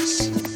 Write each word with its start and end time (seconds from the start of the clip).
Peace. 0.00 0.49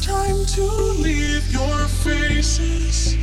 Time 0.00 0.46
to 0.46 0.62
leave 1.02 1.52
your 1.52 1.86
faces. 1.86 3.16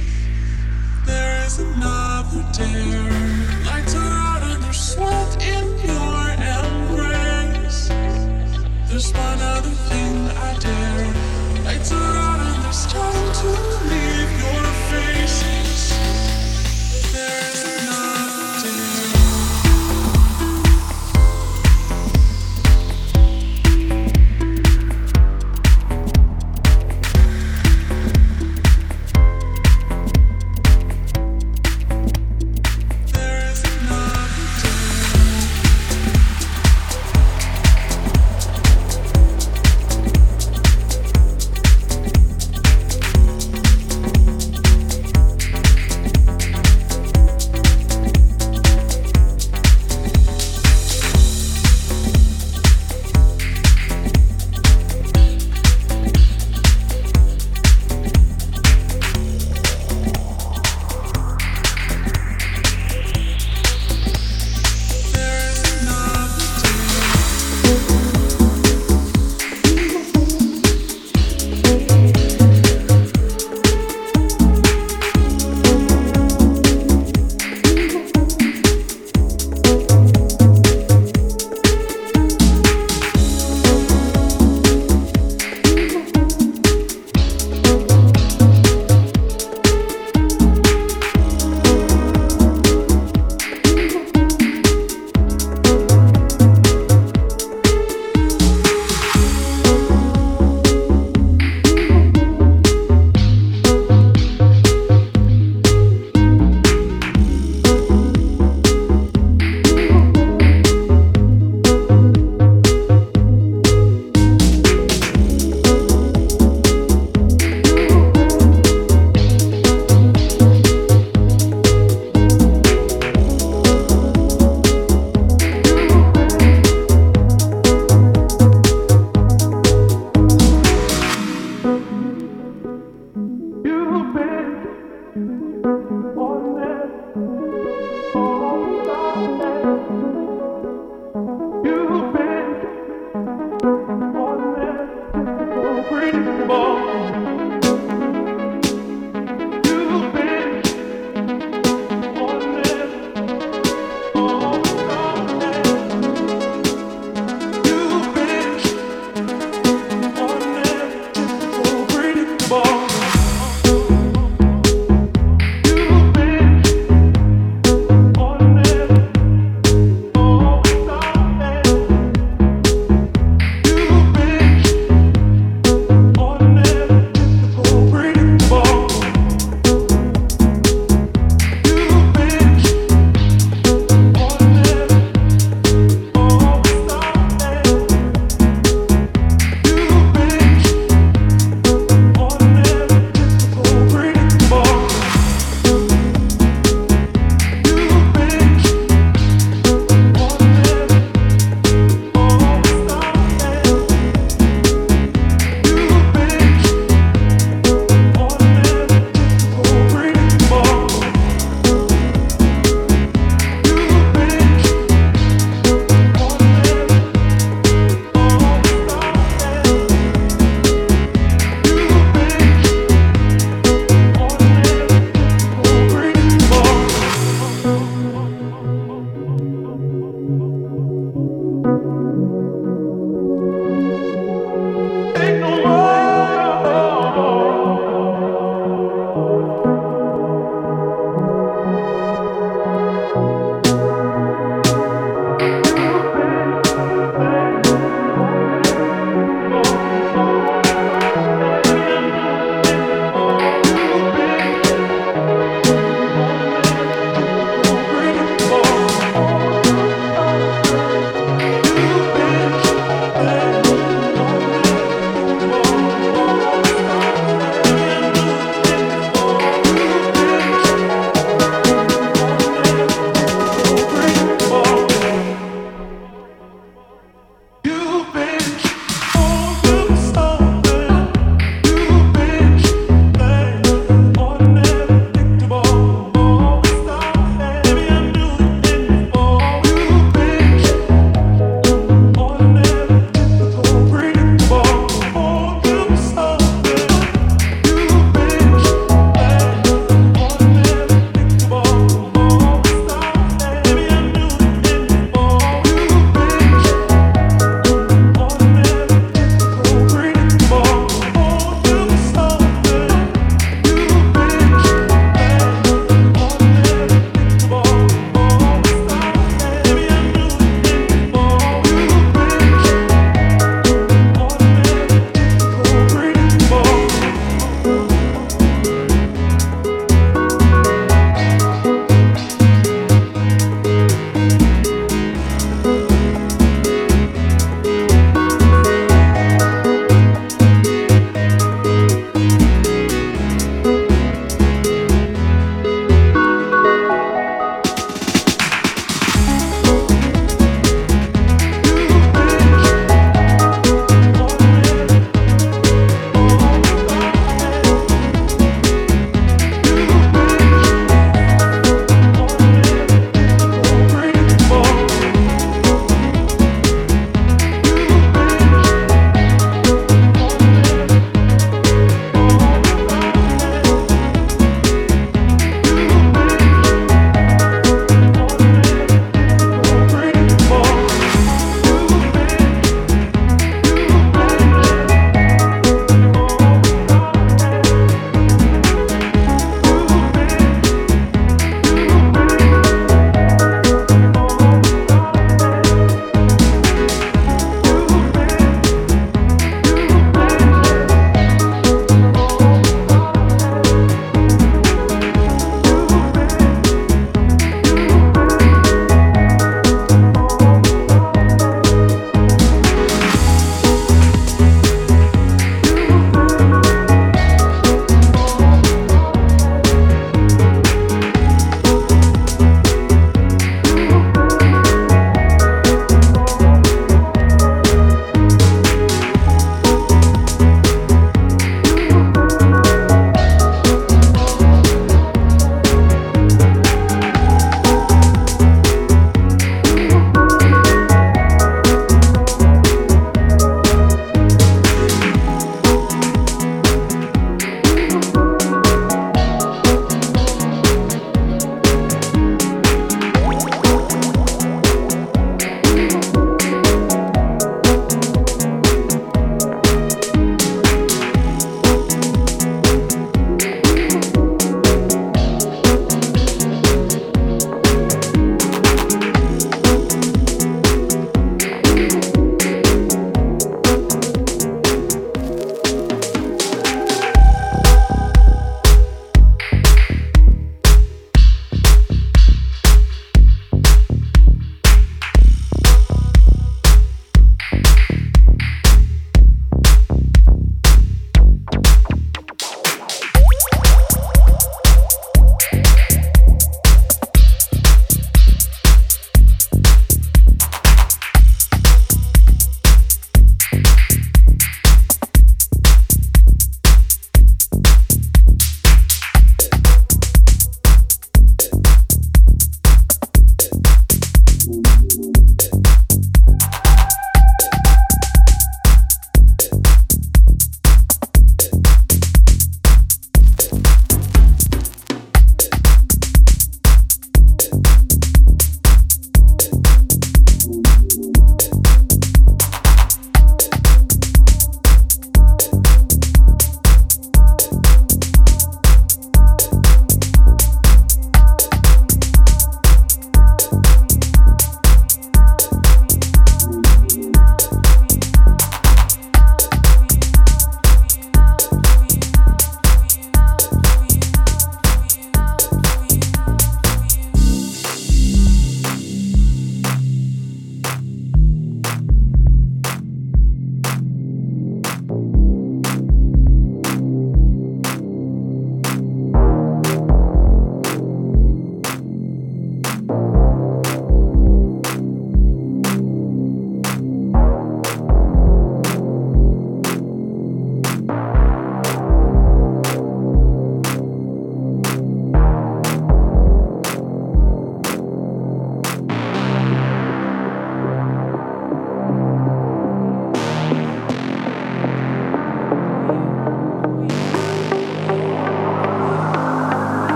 There 1.05 1.45
is 1.45 1.59
another 1.59 2.45
dare. 2.53 3.36